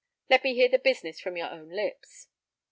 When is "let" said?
0.31-0.43